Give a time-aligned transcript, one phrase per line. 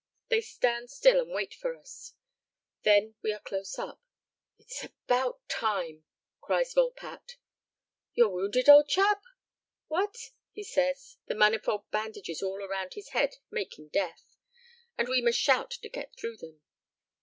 [0.29, 2.13] They stand still and wait for us.
[2.81, 4.01] When we are close up,
[4.57, 6.05] "It's about time!"
[6.41, 7.37] cries Volpatte.
[8.15, 9.21] "You're wounded, old chap?"
[9.89, 14.23] "What?" he says; the manifold bandages all round his head make him deaf,
[14.97, 16.61] and we must shout to get through them.